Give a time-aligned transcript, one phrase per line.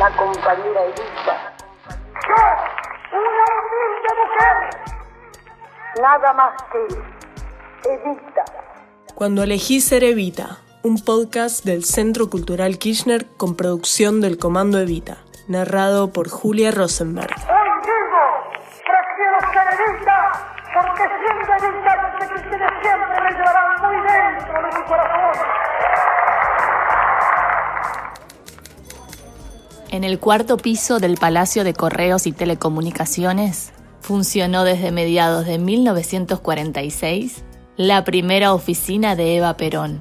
[0.00, 1.54] la compañera Evita.
[2.26, 2.36] Yo,
[3.18, 4.56] una humilde mujer,
[6.00, 8.44] nada más que Evita.
[9.14, 15.18] Cuando elegí ser Evita, un podcast del Centro Cultural Kirchner con producción del Comando Evita,
[15.48, 17.34] narrado por Julia Rosenberg.
[30.00, 37.44] En el cuarto piso del Palacio de Correos y Telecomunicaciones funcionó desde mediados de 1946
[37.76, 40.00] la primera oficina de Eva Perón.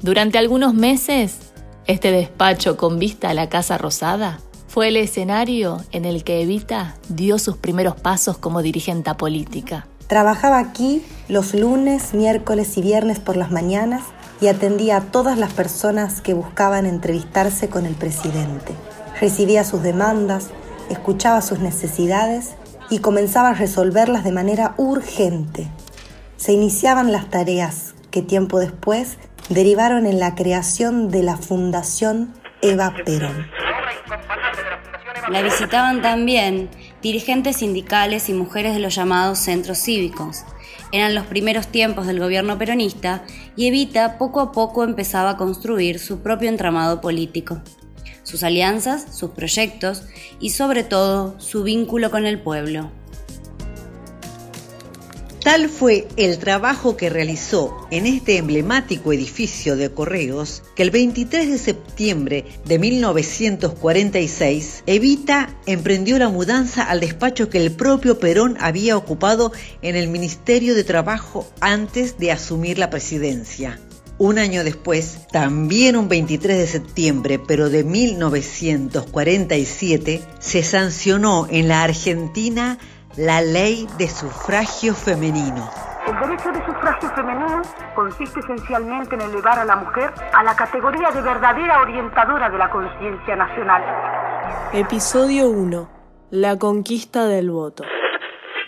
[0.00, 1.52] Durante algunos meses,
[1.86, 6.96] este despacho con vista a la Casa Rosada fue el escenario en el que Evita
[7.10, 9.86] dio sus primeros pasos como dirigente política.
[10.06, 14.02] Trabajaba aquí los lunes, miércoles y viernes por las mañanas
[14.40, 18.72] y atendía a todas las personas que buscaban entrevistarse con el presidente
[19.20, 20.50] recibía sus demandas,
[20.88, 22.54] escuchaba sus necesidades
[22.88, 25.68] y comenzaba a resolverlas de manera urgente.
[26.36, 29.18] Se iniciaban las tareas que tiempo después
[29.50, 33.46] derivaron en la creación de la Fundación Eva Perón.
[35.28, 36.70] La visitaban también
[37.02, 40.44] dirigentes sindicales y mujeres de los llamados centros cívicos.
[40.92, 43.22] Eran los primeros tiempos del gobierno peronista
[43.54, 47.60] y Evita poco a poco empezaba a construir su propio entramado político
[48.30, 50.04] sus alianzas, sus proyectos
[50.38, 52.92] y sobre todo su vínculo con el pueblo.
[55.42, 61.50] Tal fue el trabajo que realizó en este emblemático edificio de correos que el 23
[61.50, 68.98] de septiembre de 1946 Evita emprendió la mudanza al despacho que el propio Perón había
[68.98, 69.50] ocupado
[69.80, 73.80] en el Ministerio de Trabajo antes de asumir la presidencia.
[74.20, 81.84] Un año después, también un 23 de septiembre, pero de 1947, se sancionó en la
[81.84, 82.76] Argentina
[83.16, 85.70] la ley de sufragio femenino.
[86.06, 87.62] El derecho de sufragio femenino
[87.94, 92.68] consiste esencialmente en elevar a la mujer a la categoría de verdadera orientadora de la
[92.68, 93.82] conciencia nacional.
[94.74, 95.88] Episodio 1.
[96.32, 97.84] La conquista del voto.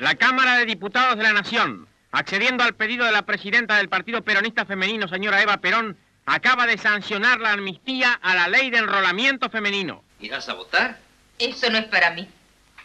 [0.00, 4.22] La Cámara de Diputados de la Nación accediendo al pedido de la presidenta del Partido
[4.22, 5.96] Peronista Femenino, señora Eva Perón,
[6.26, 10.04] acaba de sancionar la amnistía a la ley de enrolamiento femenino.
[10.20, 11.00] ¿Irás a votar?
[11.38, 12.28] Eso no es para mí.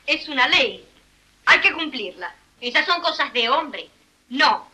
[0.07, 0.83] Es una ley.
[1.45, 2.33] Hay que cumplirla.
[2.59, 3.89] Esas son cosas de hombre.
[4.29, 4.69] No.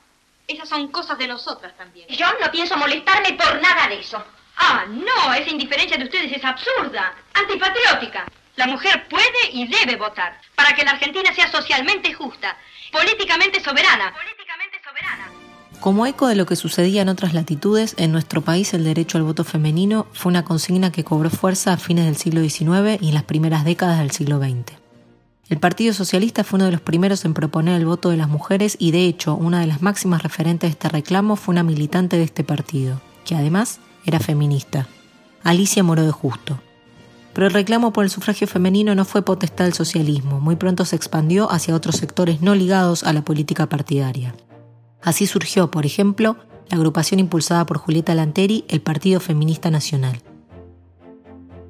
[0.47, 2.07] Esas son cosas de nosotras también.
[2.09, 4.23] Yo no pienso molestarme por nada de eso.
[4.57, 8.25] Ah, no, esa indiferencia de ustedes es absurda, antipatriótica.
[8.55, 12.55] La mujer puede y debe votar para que la Argentina sea socialmente justa,
[12.91, 14.13] políticamente soberana.
[15.83, 19.25] Como eco de lo que sucedía en otras latitudes, en nuestro país el derecho al
[19.25, 23.13] voto femenino fue una consigna que cobró fuerza a fines del siglo XIX y en
[23.13, 24.77] las primeras décadas del siglo XX.
[25.49, 28.77] El Partido Socialista fue uno de los primeros en proponer el voto de las mujeres
[28.79, 32.23] y de hecho una de las máximas referentes de este reclamo fue una militante de
[32.23, 34.87] este partido, que además era feminista,
[35.43, 36.61] Alicia Moro de Justo.
[37.33, 40.95] Pero el reclamo por el sufragio femenino no fue potestad del socialismo, muy pronto se
[40.95, 44.33] expandió hacia otros sectores no ligados a la política partidaria.
[45.03, 46.37] Así surgió, por ejemplo,
[46.69, 50.21] la agrupación impulsada por Julieta Lanteri, el Partido Feminista Nacional.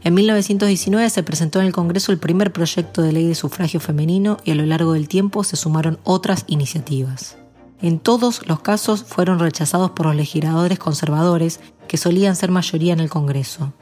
[0.04, 4.38] En 1919 se presentó en el Congreso el primer proyecto de ley de sufragio femenino
[4.44, 7.38] y a lo largo del tiempo se sumaron otras iniciativas.
[7.82, 13.00] En todos los casos fueron rechazados por los legisladores conservadores, que solían ser mayoría en
[13.00, 13.74] el Congreso.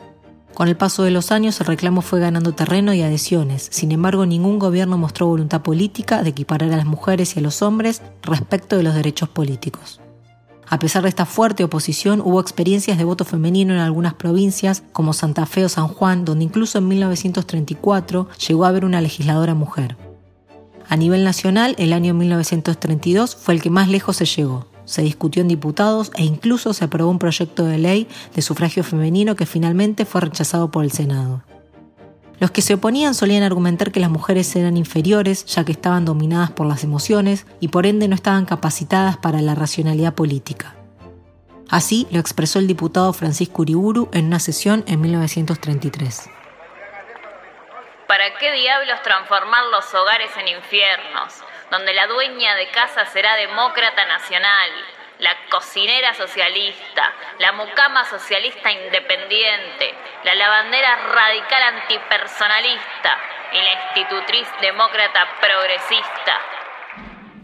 [0.53, 4.25] Con el paso de los años el reclamo fue ganando terreno y adhesiones, sin embargo
[4.25, 8.75] ningún gobierno mostró voluntad política de equiparar a las mujeres y a los hombres respecto
[8.75, 10.01] de los derechos políticos.
[10.67, 15.11] A pesar de esta fuerte oposición, hubo experiencias de voto femenino en algunas provincias, como
[15.11, 19.97] Santa Fe o San Juan, donde incluso en 1934 llegó a haber una legisladora mujer.
[20.87, 25.41] A nivel nacional, el año 1932 fue el que más lejos se llegó se discutió
[25.41, 30.03] en diputados e incluso se aprobó un proyecto de ley de sufragio femenino que finalmente
[30.03, 31.43] fue rechazado por el Senado.
[32.39, 36.51] Los que se oponían solían argumentar que las mujeres eran inferiores ya que estaban dominadas
[36.51, 40.75] por las emociones y por ende no estaban capacitadas para la racionalidad política.
[41.69, 46.29] Así lo expresó el diputado Francisco Uriburu en una sesión en 1933.
[48.09, 51.31] ¿Para qué diablos transformar los hogares en infiernos?
[51.71, 54.69] donde la dueña de casa será demócrata nacional,
[55.21, 59.93] la cocinera socialista, la mucama socialista independiente,
[60.25, 63.11] la lavandera radical antipersonalista
[63.53, 66.33] y la institutriz demócrata progresista.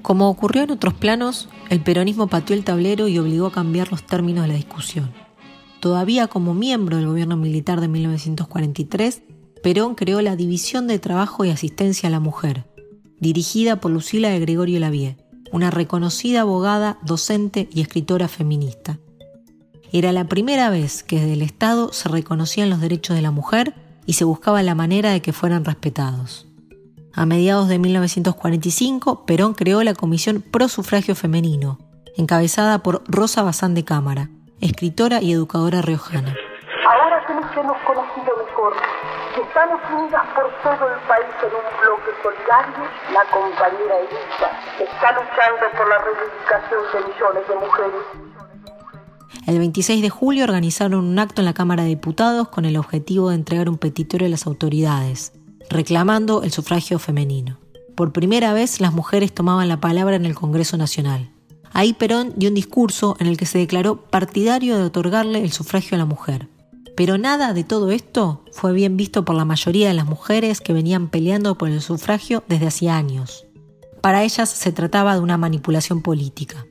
[0.02, 4.04] Como ocurrió en otros planos, el peronismo pateó el tablero y obligó a cambiar los
[4.04, 5.14] términos de la discusión.
[5.80, 9.22] Todavía como miembro del gobierno militar de 1943,
[9.62, 12.66] Perón creó la División de Trabajo y Asistencia a la Mujer,
[13.20, 15.18] dirigida por Lucila de Gregorio Lavie,
[15.52, 18.98] una reconocida abogada, docente y escritora feminista.
[19.92, 23.74] Era la primera vez que desde el Estado se reconocían los derechos de la mujer
[24.06, 26.48] y se buscaba la manera de que fueran respetados.
[27.14, 31.80] A mediados de 1945, Perón creó la Comisión Pro Sufragio Femenino,
[32.16, 34.30] encabezada por Rosa Bazán de Cámara,
[34.62, 36.36] escritora y educadora riojana.
[36.88, 37.66] Ahora que mejor,
[39.42, 44.50] estamos unidas por todo el país en un bloque solidario, la compañera Elisa
[44.82, 48.04] está luchando por la reivindicación de millones de mujeres.
[49.46, 53.30] El 26 de julio organizaron un acto en la Cámara de Diputados con el objetivo
[53.30, 55.34] de entregar un petitorio a las autoridades,
[55.70, 57.58] reclamando el sufragio femenino.
[57.96, 61.32] Por primera vez las mujeres tomaban la palabra en el Congreso Nacional.
[61.74, 65.96] Ahí Perón dio un discurso en el que se declaró partidario de otorgarle el sufragio
[65.96, 66.48] a la mujer.
[66.98, 70.74] Pero nada de todo esto fue bien visto por la mayoría de las mujeres que
[70.74, 73.46] venían peleando por el sufragio desde hacía años.
[74.02, 76.66] Para ellas se trataba de una manipulación política.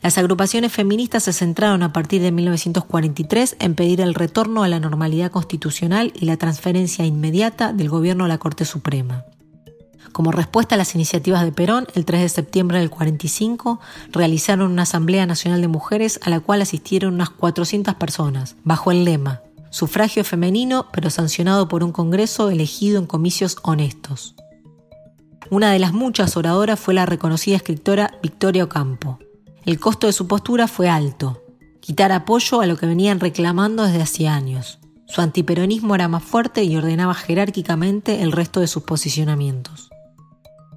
[0.00, 4.78] Las agrupaciones feministas se centraron a partir de 1943 en pedir el retorno a la
[4.78, 9.24] normalidad constitucional y la transferencia inmediata del gobierno a la Corte Suprema.
[10.12, 13.80] Como respuesta a las iniciativas de Perón, el 3 de septiembre del 45
[14.10, 19.04] realizaron una Asamblea Nacional de Mujeres a la cual asistieron unas 400 personas, bajo el
[19.04, 19.40] lema
[19.72, 24.34] Sufragio femenino, pero sancionado por un Congreso elegido en comicios honestos.
[25.48, 29.18] Una de las muchas oradoras fue la reconocida escritora Victoria Ocampo.
[29.64, 31.42] El costo de su postura fue alto,
[31.80, 34.78] quitar apoyo a lo que venían reclamando desde hacía años.
[35.06, 39.91] Su antiperonismo era más fuerte y ordenaba jerárquicamente el resto de sus posicionamientos.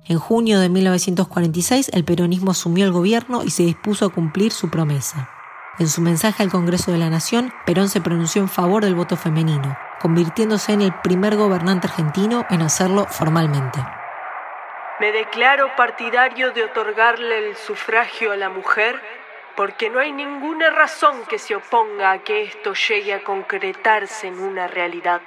[0.07, 4.69] En junio de 1946 el peronismo asumió el gobierno y se dispuso a cumplir su
[4.69, 5.31] promesa.
[5.79, 9.17] En su mensaje al Congreso de la Nación, Perón se pronunció en favor del voto
[9.17, 13.79] femenino, convirtiéndose en el primer gobernante argentino en hacerlo formalmente.
[14.99, 19.01] Me declaro partidario de otorgarle el sufragio a la mujer
[19.55, 24.39] porque no hay ninguna razón que se oponga a que esto llegue a concretarse en
[24.39, 25.21] una realidad.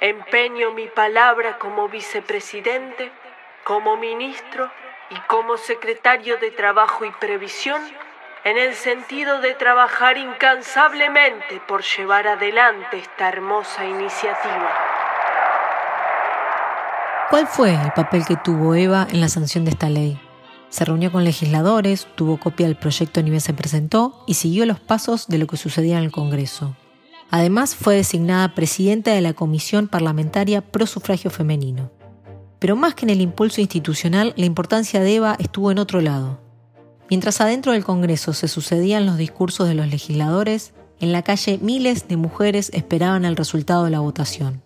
[0.00, 3.12] Empeño mi palabra como vicepresidente,
[3.64, 4.70] como ministro
[5.10, 7.80] y como secretario de Trabajo y Previsión
[8.44, 14.70] en el sentido de trabajar incansablemente por llevar adelante esta hermosa iniciativa.
[17.30, 20.20] ¿Cuál fue el papel que tuvo Eva en la sanción de esta ley?
[20.68, 24.80] Se reunió con legisladores, tuvo copia del proyecto ni bien se presentó y siguió los
[24.80, 26.74] pasos de lo que sucedía en el Congreso.
[27.30, 31.90] Además, fue designada presidenta de la Comisión Parlamentaria Pro Sufragio Femenino.
[32.62, 36.38] Pero más que en el impulso institucional, la importancia de Eva estuvo en otro lado.
[37.10, 42.06] Mientras adentro del Congreso se sucedían los discursos de los legisladores, en la calle miles
[42.06, 44.62] de mujeres esperaban el resultado de la votación.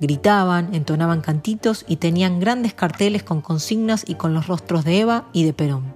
[0.00, 5.28] Gritaban, entonaban cantitos y tenían grandes carteles con consignas y con los rostros de Eva
[5.32, 5.94] y de Perón.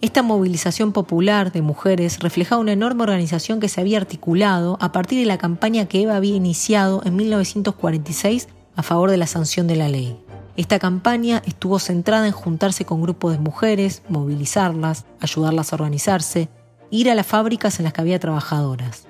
[0.00, 5.20] Esta movilización popular de mujeres reflejaba una enorme organización que se había articulado a partir
[5.20, 9.76] de la campaña que Eva había iniciado en 1946 a favor de la sanción de
[9.76, 10.25] la ley.
[10.56, 16.48] Esta campaña estuvo centrada en juntarse con grupos de mujeres, movilizarlas, ayudarlas a organizarse,
[16.90, 19.06] ir a las fábricas en las que había trabajadoras.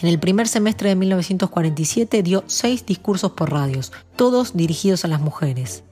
[0.00, 5.20] En el primer semestre de 1947 dio seis discursos por radios, todos dirigidos a las
[5.20, 5.84] mujeres.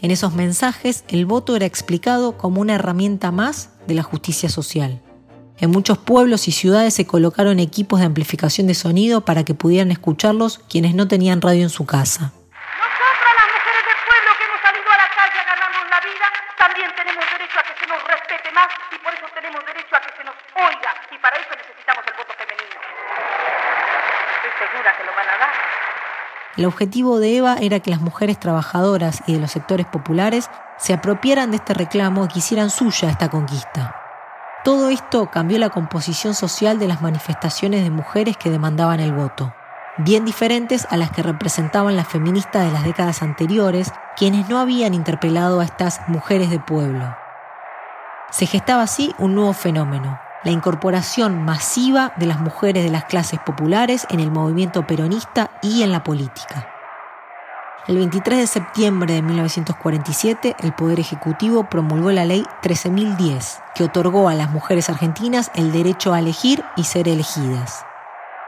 [0.00, 5.02] En esos mensajes el voto era explicado como una herramienta más de la justicia social.
[5.58, 9.90] En muchos pueblos y ciudades se colocaron equipos de amplificación de sonido para que pudieran
[9.90, 12.32] escucharlos quienes no tenían radio en su casa.
[12.36, 16.26] Nosotras las mujeres del pueblo que hemos salido a la calle a ganarnos la vida,
[16.58, 20.00] también tenemos derecho a que se nos respete más y por eso tenemos derecho a
[20.00, 22.78] que se nos oiga y para eso necesitamos el voto femenino.
[24.36, 25.54] Estoy segura que lo van a dar.
[26.56, 30.48] El objetivo de Eva era que las mujeres trabajadoras y de los sectores populares
[30.78, 34.02] se apropiaran de este reclamo y quisieran suya esta conquista.
[34.64, 39.54] Todo esto cambió la composición social de las manifestaciones de mujeres que demandaban el voto,
[39.98, 44.94] bien diferentes a las que representaban las feministas de las décadas anteriores, quienes no habían
[44.94, 47.16] interpelado a estas mujeres de pueblo.
[48.30, 53.40] Se gestaba así un nuevo fenómeno, la incorporación masiva de las mujeres de las clases
[53.40, 56.68] populares en el movimiento peronista y en la política.
[57.88, 64.28] El 23 de septiembre de 1947, el Poder Ejecutivo promulgó la Ley 13.010, que otorgó
[64.28, 67.85] a las mujeres argentinas el derecho a elegir y ser elegidas.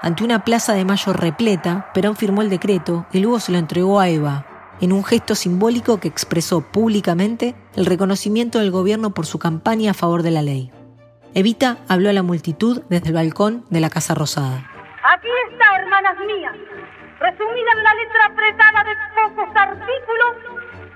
[0.01, 3.99] Ante una plaza de mayo repleta, Perón firmó el decreto y luego se lo entregó
[3.99, 4.47] a Eva,
[4.81, 9.95] en un gesto simbólico que expresó públicamente el reconocimiento del gobierno por su campaña a
[9.95, 10.71] favor de la ley.
[11.35, 14.71] Evita habló a la multitud desde el balcón de la Casa Rosada.
[15.03, 16.55] Aquí está, hermanas mías,
[17.19, 20.37] resumida en la letra apretada de pocos artículos,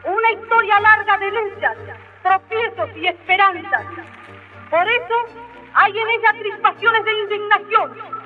[0.07, 1.77] una historia larga de luchas,
[2.23, 3.85] tropiezos y esperanzas.
[4.71, 5.43] Por eso
[5.75, 8.22] hay en ella crispaciones de indignación,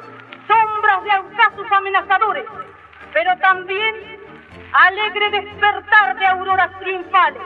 [0.47, 2.45] sombras de audazos amenazadores,
[3.13, 3.95] pero también
[4.73, 7.43] alegre despertar de auroras triunfales.